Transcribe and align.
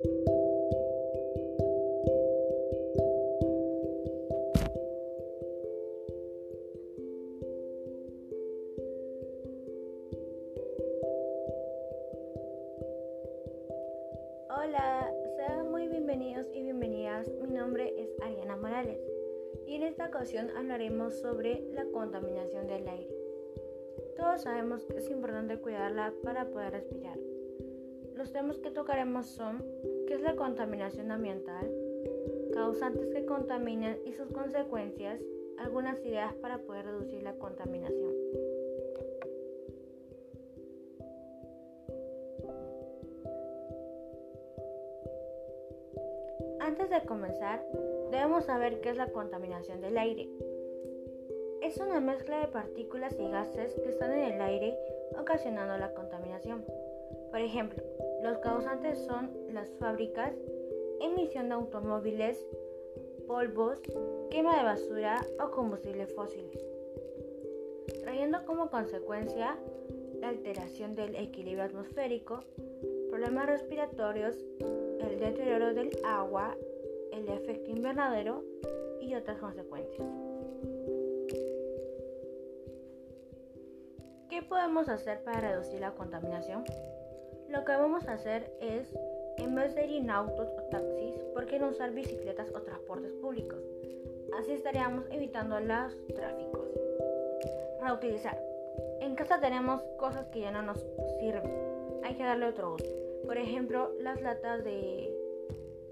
Hola, 0.00 0.30
sean 15.36 15.70
muy 15.72 15.88
bienvenidos 15.88 16.46
y 16.54 16.62
bienvenidas. 16.62 17.28
Mi 17.42 17.48
nombre 17.48 17.92
es 18.00 18.10
Ariana 18.22 18.56
Morales 18.56 19.00
y 19.66 19.74
en 19.74 19.82
esta 19.82 20.06
ocasión 20.06 20.50
hablaremos 20.56 21.14
sobre 21.18 21.60
la 21.72 21.84
contaminación 21.86 22.68
del 22.68 22.88
aire. 22.88 23.16
Todos 24.16 24.42
sabemos 24.42 24.84
que 24.84 24.98
es 24.98 25.10
importante 25.10 25.58
cuidarla 25.58 26.14
para 26.22 26.46
poder 26.46 26.70
respirar. 26.74 27.18
Los 28.18 28.32
temas 28.32 28.58
que 28.58 28.72
tocaremos 28.72 29.26
son 29.26 29.64
qué 30.08 30.14
es 30.14 30.22
la 30.22 30.34
contaminación 30.34 31.12
ambiental, 31.12 31.72
causantes 32.52 33.06
que 33.10 33.24
contaminan 33.24 33.96
y 34.04 34.12
sus 34.12 34.32
consecuencias, 34.32 35.20
algunas 35.56 36.04
ideas 36.04 36.34
para 36.34 36.58
poder 36.58 36.86
reducir 36.86 37.22
la 37.22 37.34
contaminación. 37.34 38.12
Antes 46.58 46.90
de 46.90 47.00
comenzar, 47.06 47.64
debemos 48.10 48.46
saber 48.46 48.80
qué 48.80 48.90
es 48.90 48.96
la 48.96 49.12
contaminación 49.12 49.80
del 49.80 49.96
aire. 49.96 50.28
Es 51.62 51.76
una 51.78 52.00
mezcla 52.00 52.40
de 52.40 52.48
partículas 52.48 53.14
y 53.16 53.30
gases 53.30 53.76
que 53.76 53.90
están 53.90 54.12
en 54.12 54.32
el 54.32 54.40
aire 54.40 54.76
ocasionando 55.16 55.78
la 55.78 55.94
contaminación. 55.94 56.64
Por 57.30 57.40
ejemplo, 57.40 57.82
los 58.22 58.38
causantes 58.38 58.98
son 59.06 59.30
las 59.52 59.70
fábricas, 59.78 60.34
emisión 61.00 61.48
de 61.48 61.54
automóviles, 61.54 62.44
polvos, 63.26 63.78
quema 64.30 64.56
de 64.56 64.64
basura 64.64 65.24
o 65.42 65.50
combustibles 65.50 66.12
fósiles, 66.14 66.58
trayendo 68.02 68.44
como 68.44 68.70
consecuencia 68.70 69.56
la 70.20 70.28
alteración 70.28 70.94
del 70.94 71.14
equilibrio 71.14 71.64
atmosférico, 71.64 72.40
problemas 73.10 73.46
respiratorios, 73.46 74.34
el 74.58 75.18
deterioro 75.20 75.74
del 75.74 75.90
agua, 76.04 76.56
el 77.12 77.28
efecto 77.28 77.70
invernadero 77.70 78.42
y 79.00 79.14
otras 79.14 79.38
consecuencias. 79.38 80.08
¿Qué 84.28 84.42
podemos 84.42 84.88
hacer 84.88 85.22
para 85.22 85.40
reducir 85.40 85.80
la 85.80 85.92
contaminación? 85.92 86.64
Lo 87.48 87.64
que 87.64 87.72
vamos 87.72 88.06
a 88.06 88.12
hacer 88.12 88.52
es, 88.60 88.86
en 89.38 89.54
vez 89.54 89.74
de 89.74 89.86
ir 89.86 90.02
en 90.02 90.10
autos 90.10 90.48
o 90.50 90.62
taxis, 90.70 91.14
¿por 91.32 91.46
qué 91.46 91.58
no 91.58 91.68
usar 91.68 91.92
bicicletas 91.92 92.50
o 92.54 92.60
transportes 92.60 93.12
públicos? 93.14 93.58
Así 94.38 94.52
estaríamos 94.52 95.06
evitando 95.10 95.58
los 95.58 95.96
tráficos. 96.14 96.68
Reutilizar. 97.80 98.38
En 99.00 99.14
casa 99.14 99.40
tenemos 99.40 99.82
cosas 99.98 100.28
que 100.28 100.40
ya 100.40 100.50
no 100.50 100.60
nos 100.60 100.78
sirven. 101.20 101.50
Hay 102.04 102.16
que 102.16 102.24
darle 102.24 102.48
otro 102.48 102.74
uso. 102.74 102.84
Por 103.24 103.38
ejemplo, 103.38 103.92
las 104.00 104.20
latas 104.20 104.62
de 104.62 105.10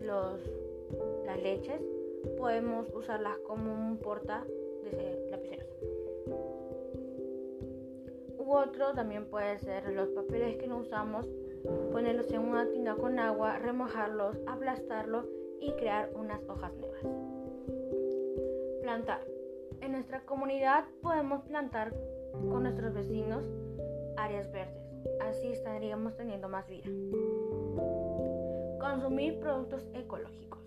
los, 0.00 0.40
las 1.24 1.40
leches 1.40 1.80
podemos 2.36 2.88
usarlas 2.92 3.38
como 3.46 3.72
un 3.72 3.98
porta 3.98 4.44
de 4.82 5.28
lapiceros. 5.30 5.68
U 8.38 8.52
otro 8.52 8.92
también 8.92 9.26
puede 9.26 9.58
ser 9.58 9.88
los 9.92 10.08
papeles 10.10 10.56
que 10.56 10.66
no 10.66 10.78
usamos, 10.78 11.26
ponerlos 11.92 12.30
en 12.32 12.40
una 12.40 12.68
tina 12.70 12.94
con 12.96 13.18
agua, 13.18 13.58
remojarlos, 13.58 14.36
aplastarlos 14.46 15.26
y 15.60 15.72
crear 15.72 16.10
unas 16.14 16.46
hojas 16.48 16.72
nuevas. 16.76 17.06
Plantar. 18.82 19.20
En 19.80 19.92
nuestra 19.92 20.20
comunidad 20.24 20.84
podemos 21.02 21.42
plantar 21.42 21.94
con 22.32 22.62
nuestros 22.62 22.94
vecinos 22.94 23.44
áreas 24.16 24.50
verdes 24.52 24.84
así 25.20 25.48
estaríamos 25.48 26.16
teniendo 26.16 26.48
más 26.48 26.68
vida. 26.68 26.88
Consumir 28.78 29.38
productos 29.38 29.88
ecológicos, 29.94 30.60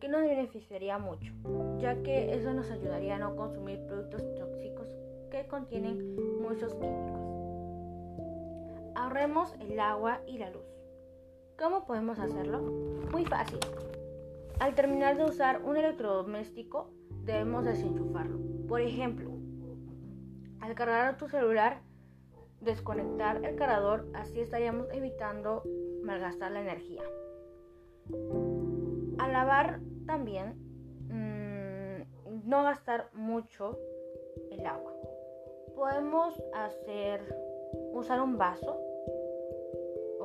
que 0.00 0.08
nos 0.08 0.22
beneficiaría 0.22 0.98
mucho, 0.98 1.32
ya 1.78 2.02
que 2.02 2.34
eso 2.34 2.52
nos 2.52 2.70
ayudaría 2.70 3.16
a 3.16 3.18
no 3.18 3.36
consumir 3.36 3.80
productos 3.86 4.22
tóxicos 4.36 4.88
que 5.30 5.46
contienen 5.46 6.40
muchos 6.40 6.74
químicos. 6.74 7.25
Ahorremos 9.16 9.54
el 9.60 9.80
agua 9.80 10.20
y 10.26 10.36
la 10.36 10.50
luz. 10.50 10.66
¿Cómo 11.58 11.86
podemos 11.86 12.18
hacerlo? 12.18 12.60
Muy 13.10 13.24
fácil. 13.24 13.58
Al 14.60 14.74
terminar 14.74 15.16
de 15.16 15.24
usar 15.24 15.62
un 15.62 15.78
electrodoméstico, 15.78 16.90
debemos 17.24 17.64
desenchufarlo. 17.64 18.38
Por 18.68 18.82
ejemplo, 18.82 19.30
al 20.60 20.74
cargar 20.74 21.16
tu 21.16 21.28
celular, 21.28 21.80
desconectar 22.60 23.42
el 23.42 23.56
cargador, 23.56 24.06
así 24.12 24.38
estaríamos 24.38 24.86
evitando 24.92 25.62
malgastar 26.02 26.52
la 26.52 26.60
energía. 26.60 27.02
Al 29.18 29.32
lavar 29.32 29.80
también, 30.04 30.58
mm, 31.08 32.50
no 32.50 32.64
gastar 32.64 33.08
mucho 33.14 33.78
el 34.50 34.66
agua. 34.66 34.92
Podemos 35.74 36.38
hacer, 36.52 37.34
usar 37.94 38.20
un 38.20 38.36
vaso 38.36 38.78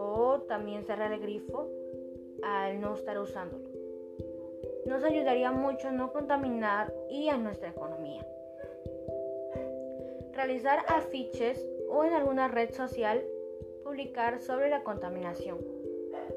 o 0.01 0.41
también 0.41 0.83
cerrar 0.83 1.11
el 1.11 1.19
grifo 1.19 1.69
al 2.43 2.81
no 2.81 2.93
estar 2.93 3.19
usándolo. 3.19 3.69
Nos 4.85 5.03
ayudaría 5.03 5.51
mucho 5.51 5.89
a 5.89 5.91
no 5.91 6.11
contaminar 6.11 6.93
y 7.09 7.29
a 7.29 7.37
nuestra 7.37 7.69
economía. 7.69 8.25
Realizar 10.33 10.79
afiches 10.87 11.65
o 11.89 12.03
en 12.03 12.13
alguna 12.13 12.47
red 12.47 12.71
social 12.71 13.23
publicar 13.83 14.39
sobre 14.39 14.69
la 14.69 14.83
contaminación. 14.83 15.59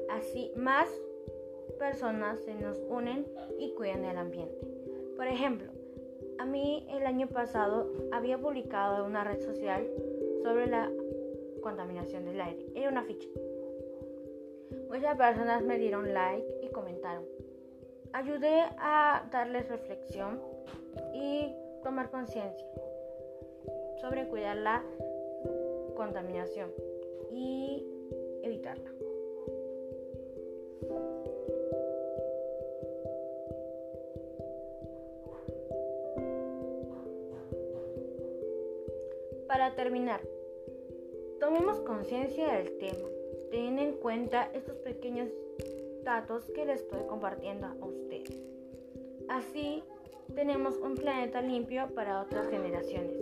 Así 0.09 0.51
más 0.55 0.89
personas 1.79 2.39
se 2.41 2.53
nos 2.53 2.77
unen 2.87 3.25
y 3.57 3.73
cuidan 3.73 4.05
el 4.05 4.17
ambiente. 4.17 4.67
Por 5.15 5.27
ejemplo, 5.27 5.71
a 6.37 6.45
mí 6.45 6.85
el 6.91 7.05
año 7.05 7.27
pasado 7.27 7.91
había 8.11 8.37
publicado 8.37 8.97
en 8.97 9.11
una 9.11 9.23
red 9.23 9.39
social 9.39 9.87
sobre 10.43 10.67
la 10.67 10.91
contaminación 11.65 12.25
del 12.25 12.39
aire. 12.39 12.63
Era 12.75 12.89
una 12.89 13.03
ficha. 13.05 13.27
Muchas 14.87 15.17
personas 15.17 15.63
me 15.63 15.79
dieron 15.79 16.13
like 16.13 16.59
y 16.61 16.69
comentaron. 16.69 17.25
Ayudé 18.13 18.65
a 18.77 19.27
darles 19.31 19.67
reflexión 19.67 20.39
y 21.15 21.51
tomar 21.83 22.11
conciencia 22.11 22.67
sobre 23.99 24.27
cuidar 24.27 24.57
la 24.57 24.83
contaminación 25.95 26.69
y 27.31 27.83
evitarla. 28.43 28.91
Para 39.47 39.73
terminar, 39.73 40.21
tomemos 41.45 41.79
conciencia 41.81 42.53
del 42.53 42.75
tema, 42.79 43.07
teniendo 43.51 43.83
en 43.83 43.93
cuenta 43.97 44.49
estos 44.55 44.77
pequeños 44.77 45.29
datos 46.03 46.43
que 46.55 46.65
les 46.65 46.81
estoy 46.81 47.05
compartiendo 47.05 47.67
a 47.67 47.85
ustedes. 47.85 48.41
Así 49.29 49.83
tenemos 50.33 50.75
un 50.77 50.95
planeta 50.95 51.43
limpio 51.43 51.87
para 51.93 52.19
otras 52.21 52.49
generaciones. 52.49 53.15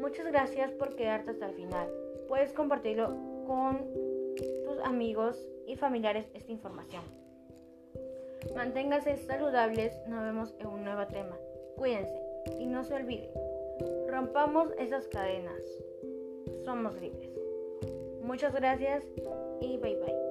Muchas 0.00 0.26
gracias 0.26 0.72
por 0.72 0.96
quedarte 0.96 1.30
hasta 1.30 1.46
el 1.46 1.54
final. 1.54 1.88
Puedes 2.26 2.52
compartirlo 2.52 3.16
con 3.46 3.86
tus 4.64 4.80
amigos 4.82 5.40
y 5.68 5.76
familiares 5.76 6.26
esta 6.34 6.50
información. 6.50 7.04
Manténgase 8.56 9.18
saludables, 9.18 9.94
nos 10.08 10.24
vemos 10.24 10.52
en 10.58 10.66
un 10.66 10.82
nuevo 10.82 11.06
tema. 11.06 11.38
Cuídense 11.76 12.20
y 12.58 12.66
no 12.66 12.82
se 12.82 12.94
olviden, 12.94 13.30
rompamos 14.08 14.72
esas 14.78 15.06
cadenas. 15.06 15.62
Somos 16.64 17.00
libres. 17.00 17.30
Muchas 18.22 18.54
gracias 18.54 19.02
y 19.60 19.76
bye 19.78 19.96
bye. 19.96 20.21